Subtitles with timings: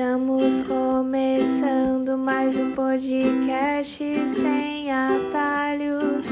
[0.00, 6.24] Estamos começando mais um podcast sem atalhos.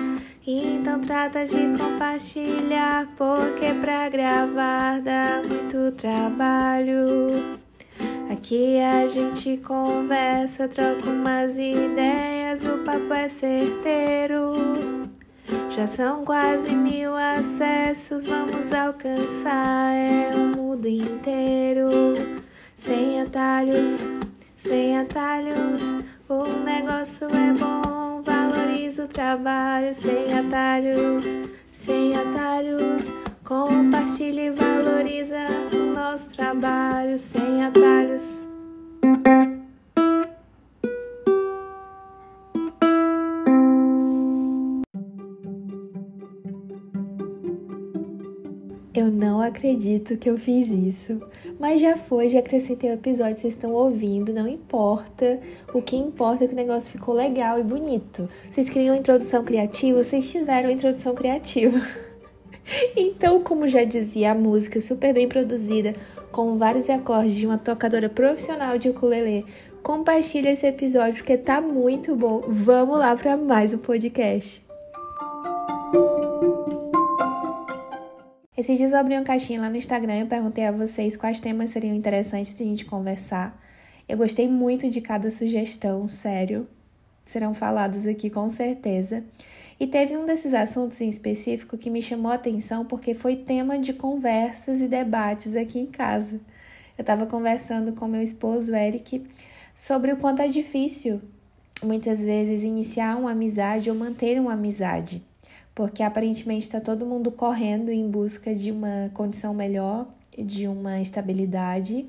[0.46, 7.58] Então trata de compartilhar, porque pra gravar dá muito trabalho.
[8.32, 14.54] Aqui a gente conversa, troca umas ideias, o papo é certeiro.
[15.68, 22.47] Já são quase mil acessos, vamos alcançar é o mundo inteiro.
[22.78, 24.08] Sem atalhos,
[24.54, 25.82] sem atalhos,
[26.28, 29.92] o negócio é bom, valoriza o trabalho.
[29.92, 31.24] Sem atalhos,
[31.72, 37.18] sem atalhos, compartilha e valoriza o nosso trabalho.
[37.18, 38.47] Sem atalhos.
[49.48, 51.20] Acredito que eu fiz isso.
[51.58, 55.40] Mas já foi, já acrescentei o episódio, vocês estão ouvindo, não importa.
[55.74, 58.28] O que importa é que o negócio ficou legal e bonito.
[58.48, 61.80] Vocês queriam introdução criativa, vocês tiveram introdução criativa.
[62.94, 65.94] Então, como já dizia a música super bem produzida,
[66.30, 69.46] com vários acordes de uma tocadora profissional de ukulele,
[69.82, 72.44] compartilha esse episódio porque tá muito bom.
[72.46, 74.67] Vamos lá para mais um podcast.
[78.58, 81.70] Esses dias eu abri uma caixinha lá no Instagram e perguntei a vocês quais temas
[81.70, 83.56] seriam interessantes de a gente conversar.
[84.08, 86.66] Eu gostei muito de cada sugestão, sério.
[87.24, 89.22] Serão faladas aqui com certeza.
[89.78, 93.78] E teve um desses assuntos em específico que me chamou a atenção porque foi tema
[93.78, 96.40] de conversas e debates aqui em casa.
[96.98, 99.24] Eu estava conversando com meu esposo Eric
[99.72, 101.22] sobre o quanto é difícil
[101.80, 105.22] muitas vezes iniciar uma amizade ou manter uma amizade
[105.78, 112.08] porque aparentemente está todo mundo correndo em busca de uma condição melhor, de uma estabilidade,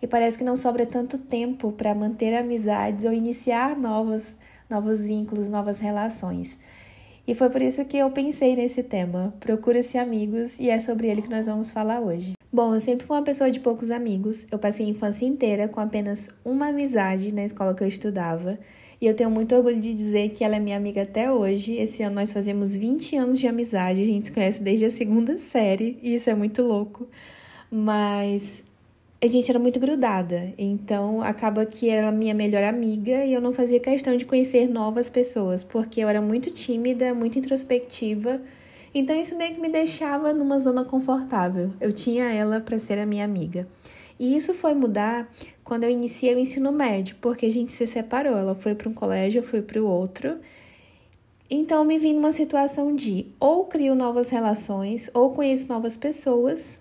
[0.00, 4.34] e parece que não sobra tanto tempo para manter amizades ou iniciar novos,
[4.70, 6.56] novos vínculos, novas relações.
[7.28, 9.34] E foi por isso que eu pensei nesse tema.
[9.38, 12.32] Procura-se amigos e é sobre ele que nós vamos falar hoje.
[12.50, 14.46] Bom, eu sempre fui uma pessoa de poucos amigos.
[14.50, 18.58] Eu passei a infância inteira com apenas uma amizade na escola que eu estudava.
[19.00, 21.74] E eu tenho muito orgulho de dizer que ela é minha amiga até hoje.
[21.74, 25.38] Esse ano nós fazemos 20 anos de amizade, a gente se conhece desde a segunda
[25.38, 27.08] série, e isso é muito louco.
[27.70, 28.62] Mas
[29.22, 33.40] a gente era muito grudada, então acaba que era a minha melhor amiga e eu
[33.40, 38.40] não fazia questão de conhecer novas pessoas, porque eu era muito tímida, muito introspectiva.
[38.94, 41.70] Então isso meio que me deixava numa zona confortável.
[41.80, 43.68] Eu tinha ela para ser a minha amiga.
[44.20, 45.32] E isso foi mudar
[45.64, 48.36] quando eu iniciei o ensino médio, porque a gente se separou.
[48.36, 50.38] Ela foi para um colégio, eu fui para o outro.
[51.48, 56.78] Então, eu me vi numa situação de ou crio novas relações, ou conheço novas pessoas,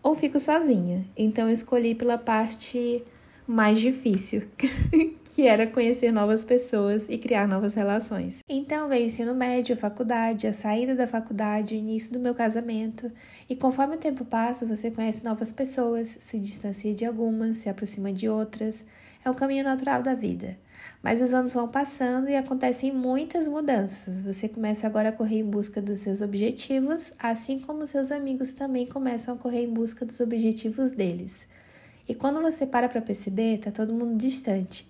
[0.00, 1.04] ou fico sozinha.
[1.16, 3.02] Então, eu escolhi pela parte
[3.46, 4.42] mais difícil,
[5.24, 8.40] que era conhecer novas pessoas e criar novas relações.
[8.48, 12.34] Então veio o ensino médio, a faculdade, a saída da faculdade, o início do meu
[12.34, 13.10] casamento,
[13.48, 18.12] e conforme o tempo passa, você conhece novas pessoas, se distancia de algumas, se aproxima
[18.12, 18.84] de outras.
[19.24, 20.56] É um caminho natural da vida.
[21.02, 24.22] Mas os anos vão passando e acontecem muitas mudanças.
[24.22, 28.86] Você começa agora a correr em busca dos seus objetivos, assim como seus amigos também
[28.86, 31.46] começam a correr em busca dos objetivos deles.
[32.08, 34.86] E quando você para para perceber, tá todo mundo distante.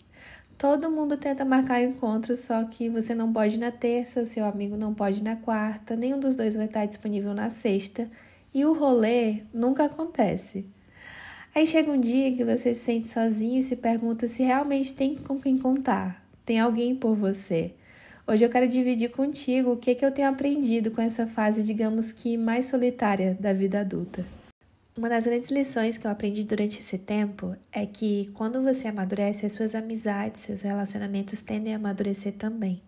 [0.58, 4.76] Todo mundo tenta marcar encontro, só que você não pode na terça, o seu amigo
[4.76, 8.10] não pode na quarta, nenhum dos dois vai estar disponível na sexta,
[8.54, 10.64] e o rolê nunca acontece.
[11.54, 15.14] Aí chega um dia que você se sente sozinho e se pergunta se realmente tem
[15.14, 17.72] com quem contar, tem alguém por você.
[18.26, 22.12] Hoje eu quero dividir contigo o que, que eu tenho aprendido com essa fase, digamos
[22.12, 24.24] que mais solitária da vida adulta.
[24.96, 29.44] Uma das grandes lições que eu aprendi durante esse tempo é que quando você amadurece,
[29.44, 32.80] as suas amizades, seus relacionamentos tendem a amadurecer também.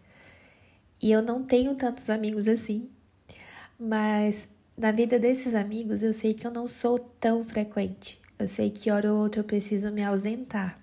[1.02, 2.88] E eu não tenho tantos amigos assim,
[3.78, 8.18] mas na vida desses amigos eu sei que eu não sou tão frequente.
[8.38, 10.80] Eu sei que hora ou outra eu preciso me ausentar.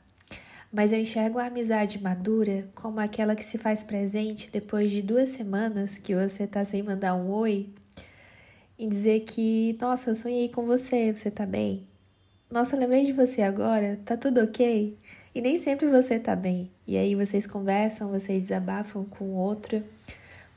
[0.72, 5.30] Mas eu enxergo a amizade madura como aquela que se faz presente depois de duas
[5.30, 7.68] semanas que você tá sem mandar um oi
[8.78, 11.88] e dizer que, nossa, eu sonhei com você, você tá bem?
[12.52, 14.98] Nossa, lembrei de você agora, tá tudo ok?
[15.34, 16.70] E nem sempre você tá bem.
[16.88, 19.84] E aí vocês conversam, vocês desabafam com o outro,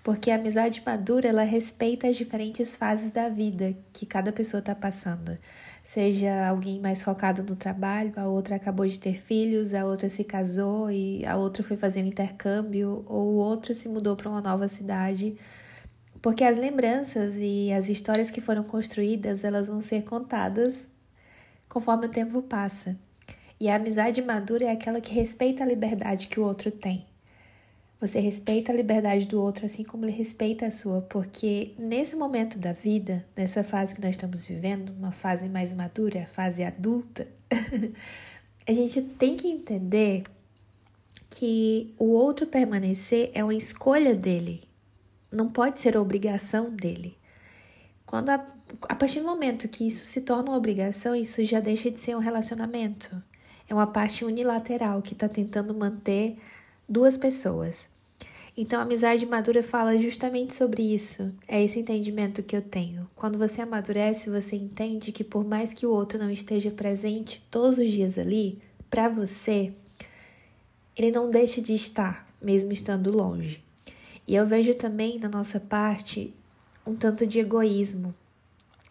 [0.05, 4.75] porque a amizade madura, ela respeita as diferentes fases da vida que cada pessoa tá
[4.75, 5.37] passando.
[5.83, 10.23] Seja alguém mais focado no trabalho, a outra acabou de ter filhos, a outra se
[10.23, 14.41] casou e a outra foi fazer um intercâmbio, ou o outro se mudou para uma
[14.41, 15.37] nova cidade
[16.21, 20.87] porque as lembranças e as histórias que foram construídas, elas vão ser contadas
[21.69, 22.97] conforme o tempo passa.
[23.61, 27.07] E a amizade madura é aquela que respeita a liberdade que o outro tem.
[28.01, 32.57] Você respeita a liberdade do outro assim como ele respeita a sua, porque nesse momento
[32.57, 37.27] da vida, nessa fase que nós estamos vivendo, uma fase mais madura, fase adulta,
[38.67, 40.23] a gente tem que entender
[41.29, 44.68] que o outro permanecer é uma escolha dele,
[45.31, 47.17] não pode ser obrigação dele.
[48.07, 48.47] Quando a,
[48.89, 52.17] a partir do momento que isso se torna uma obrigação, isso já deixa de ser
[52.17, 53.23] um relacionamento.
[53.69, 56.39] É uma parte unilateral que está tentando manter
[56.89, 57.91] duas pessoas.
[58.57, 61.33] Então, a amizade madura fala justamente sobre isso.
[61.47, 63.09] É esse entendimento que eu tenho.
[63.15, 67.79] Quando você amadurece, você entende que por mais que o outro não esteja presente todos
[67.79, 68.59] os dias ali,
[68.91, 69.73] para você,
[70.97, 73.63] ele não deixa de estar, mesmo estando longe.
[74.29, 76.35] E eu vejo também na nossa parte
[76.87, 78.15] um tanto de egoísmo,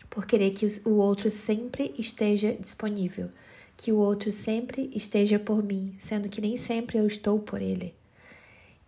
[0.10, 3.30] por querer que o outro sempre esteja disponível,
[3.78, 7.94] que o outro sempre esteja por mim, sendo que nem sempre eu estou por ele.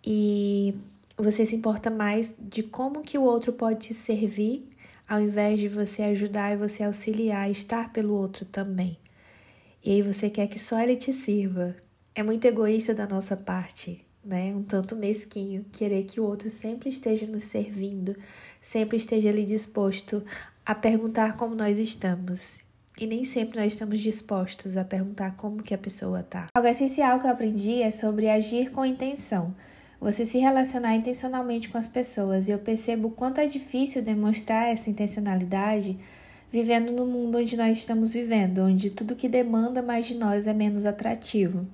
[0.04, 0.74] E
[1.16, 4.68] você se importa mais de como que o outro pode te servir,
[5.08, 8.98] ao invés de você ajudar e você auxiliar, estar pelo outro também.
[9.86, 11.76] E aí você quer que só ele te sirva.
[12.16, 14.54] É muito egoísta da nossa parte, né?
[14.56, 18.16] Um tanto mesquinho querer que o outro sempre esteja nos servindo,
[18.62, 20.24] sempre esteja ali disposto
[20.66, 22.60] a perguntar como nós estamos.
[23.00, 26.48] E nem sempre nós estamos dispostos a perguntar como que a pessoa tá.
[26.54, 29.56] Algo essencial que eu aprendi é sobre agir com intenção.
[30.02, 34.68] Você se relacionar intencionalmente com as pessoas, e eu percebo o quanto é difícil demonstrar
[34.68, 35.98] essa intencionalidade
[36.52, 40.54] vivendo no mundo onde nós estamos vivendo, onde tudo que demanda mais de nós é
[40.54, 41.66] menos atrativo.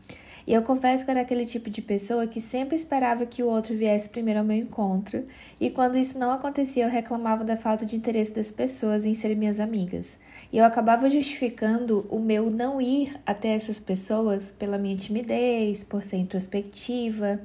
[0.47, 3.75] E eu confesso que era aquele tipo de pessoa que sempre esperava que o outro
[3.75, 5.25] viesse primeiro ao meu encontro,
[5.59, 9.35] e quando isso não acontecia, eu reclamava da falta de interesse das pessoas em serem
[9.35, 10.19] minhas amigas.
[10.53, 16.03] E eu acabava justificando o meu não ir até essas pessoas pela minha timidez, por
[16.03, 17.41] ser introspectiva.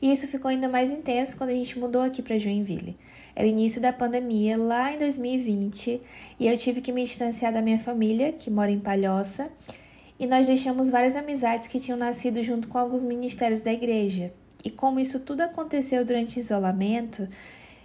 [0.00, 2.96] E isso ficou ainda mais intenso quando a gente mudou aqui para Joinville.
[3.34, 6.00] Era início da pandemia, lá em 2020,
[6.38, 9.50] e eu tive que me distanciar da minha família, que mora em Palhoça,
[10.18, 14.32] e nós deixamos várias amizades que tinham nascido junto com alguns ministérios da igreja.
[14.64, 17.28] E como isso tudo aconteceu durante isolamento,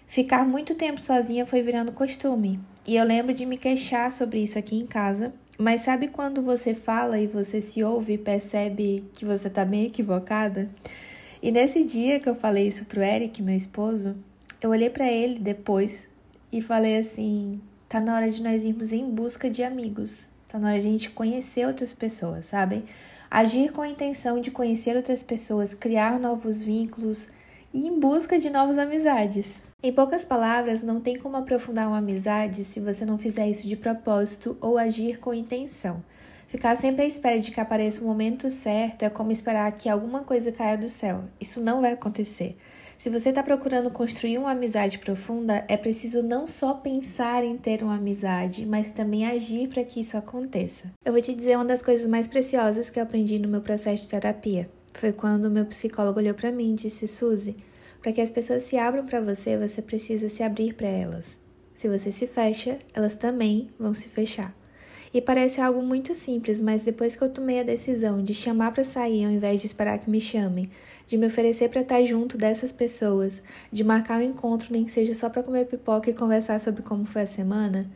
[0.08, 2.60] ficar muito tempo sozinha foi virando costume.
[2.88, 6.74] E eu lembro de me queixar sobre isso aqui em casa, mas sabe quando você
[6.74, 10.70] fala e você se ouve e percebe que você está bem equivocada?
[11.42, 14.16] E nesse dia que eu falei isso pro Eric, meu esposo,
[14.62, 16.10] eu olhei para ele depois
[16.52, 20.30] e falei assim: tá na hora de nós irmos em busca de amigos.
[20.52, 22.84] Tá na hora de a gente conhecer outras pessoas, sabe?
[23.30, 27.30] Agir com a intenção de conhecer outras pessoas, criar novos vínculos
[27.72, 29.46] e em busca de novas amizades.
[29.84, 33.76] Em poucas palavras, não tem como aprofundar uma amizade se você não fizer isso de
[33.76, 36.04] propósito ou agir com intenção.
[36.48, 40.22] Ficar sempre à espera de que apareça o momento certo é como esperar que alguma
[40.22, 41.26] coisa caia do céu.
[41.40, 42.58] Isso não vai acontecer.
[43.00, 47.82] Se você está procurando construir uma amizade profunda, é preciso não só pensar em ter
[47.82, 50.92] uma amizade, mas também agir para que isso aconteça.
[51.06, 54.04] Eu vou te dizer uma das coisas mais preciosas que eu aprendi no meu processo
[54.04, 54.70] de terapia.
[54.94, 57.56] Foi quando meu psicólogo olhou para mim e disse: Suzy,
[58.02, 61.40] para que as pessoas se abram para você, você precisa se abrir para elas.
[61.74, 64.54] Se você se fecha, elas também vão se fechar.
[65.14, 68.84] E parece algo muito simples, mas depois que eu tomei a decisão de chamar para
[68.84, 70.70] sair ao invés de esperar que me chamem,
[71.08, 73.42] de me oferecer para estar junto dessas pessoas,
[73.72, 77.06] de marcar um encontro nem que seja só para comer pipoca e conversar sobre como
[77.06, 77.90] foi a semana,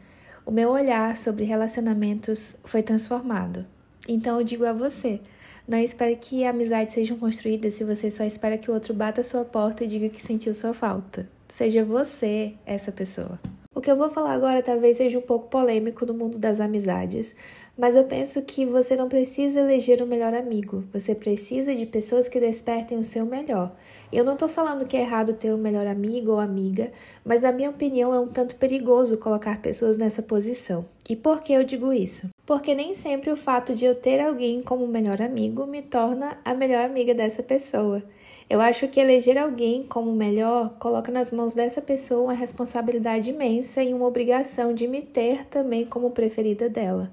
[0.44, 3.66] o meu olhar sobre relacionamentos foi transformado.
[4.08, 5.22] Então eu digo a você,
[5.68, 9.24] não espere que amizades sejam construídas se você só espera que o outro bata a
[9.24, 11.30] sua porta e diga que sentiu sua falta.
[11.48, 13.40] Seja você essa pessoa.
[13.84, 17.36] Que eu vou falar agora talvez seja um pouco polêmico no mundo das amizades,
[17.78, 22.30] mas eu penso que você não precisa eleger o melhor amigo, você precisa de pessoas
[22.30, 23.76] que despertem o seu melhor.
[24.10, 26.94] Eu não estou falando que é errado ter um melhor amigo ou amiga,
[27.26, 30.86] mas na minha opinião é um tanto perigoso colocar pessoas nessa posição.
[31.10, 32.30] E por que eu digo isso?
[32.46, 36.54] Porque nem sempre o fato de eu ter alguém como melhor amigo me torna a
[36.54, 38.02] melhor amiga dessa pessoa.
[38.50, 43.84] Eu acho que eleger alguém como melhor coloca nas mãos dessa pessoa uma responsabilidade imensa
[43.84, 47.12] e uma obrigação de me ter também como preferida dela.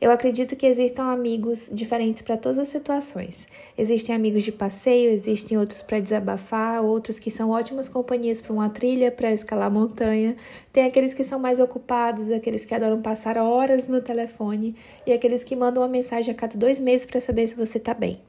[0.00, 3.48] Eu acredito que existam amigos diferentes para todas as situações.
[3.78, 8.68] Existem amigos de passeio, existem outros para desabafar, outros que são ótimas companhias para uma
[8.68, 10.36] trilha, para escalar montanha.
[10.72, 15.42] Tem aqueles que são mais ocupados, aqueles que adoram passar horas no telefone e aqueles
[15.42, 18.20] que mandam uma mensagem a cada dois meses para saber se você está bem.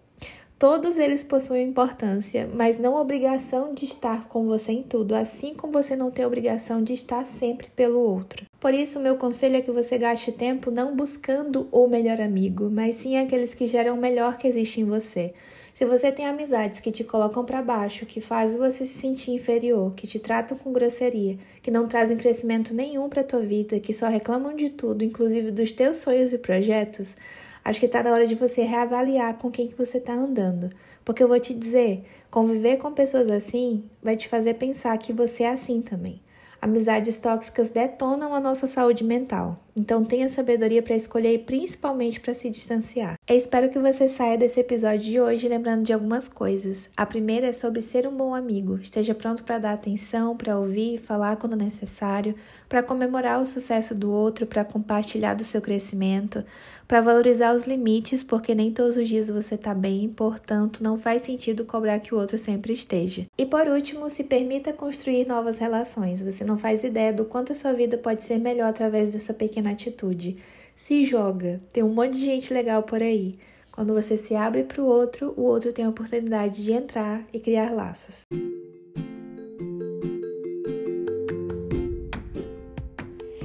[0.58, 5.74] Todos eles possuem importância, mas não obrigação de estar com você em tudo, assim como
[5.74, 8.46] você não tem obrigação de estar sempre pelo outro.
[8.58, 12.96] Por isso, meu conselho é que você gaste tempo não buscando o melhor amigo, mas
[12.96, 15.34] sim aqueles que geram o melhor que existe em você.
[15.74, 19.94] Se você tem amizades que te colocam para baixo, que fazem você se sentir inferior,
[19.94, 24.08] que te tratam com grosseria, que não trazem crescimento nenhum para tua vida, que só
[24.08, 27.18] reclamam de tudo, inclusive dos teus sonhos e projetos,
[27.66, 30.70] acho que está na hora de você reavaliar com quem que você está andando.
[31.04, 35.44] Porque eu vou te dizer, conviver com pessoas assim vai te fazer pensar que você
[35.44, 36.22] é assim também.
[36.62, 39.65] Amizades tóxicas detonam a nossa saúde mental.
[39.78, 43.20] Então tenha sabedoria para escolher e principalmente para se distanciar.
[43.28, 46.88] Eu espero que você saia desse episódio de hoje lembrando de algumas coisas.
[46.96, 48.80] A primeira é sobre ser um bom amigo.
[48.82, 52.36] Esteja pronto para dar atenção, para ouvir, falar quando necessário,
[52.70, 56.46] para comemorar o sucesso do outro, para compartilhar do seu crescimento,
[56.88, 61.24] para valorizar os limites, porque nem todos os dias você está bem, portanto não faz
[61.24, 63.26] sentido cobrar que o outro sempre esteja.
[63.38, 66.22] E por último, se permita construir novas relações.
[66.22, 69.65] Você não faz ideia do quanto a sua vida pode ser melhor através dessa pequena
[69.66, 70.38] na atitude.
[70.76, 73.38] Se joga, tem um monte de gente legal por aí.
[73.72, 77.40] Quando você se abre para o outro, o outro tem a oportunidade de entrar e
[77.40, 78.24] criar laços.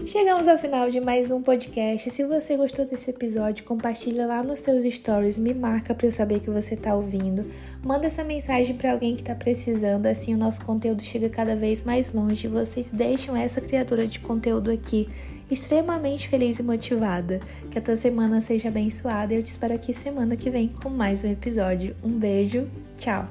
[0.06, 2.10] Chegamos ao final de mais um podcast.
[2.10, 6.40] Se você gostou desse episódio, compartilha lá nos seus stories, me marca para eu saber
[6.40, 7.46] que você está ouvindo.
[7.80, 11.84] Manda essa mensagem para alguém que está precisando, assim o nosso conteúdo chega cada vez
[11.84, 12.48] mais longe.
[12.48, 15.08] Vocês deixam essa criatura de conteúdo aqui
[15.50, 17.40] extremamente feliz e motivada.
[17.70, 20.90] Que a tua semana seja abençoada e eu te espero aqui semana que vem com
[20.90, 21.94] mais um episódio.
[22.02, 23.28] Um beijo, tchau!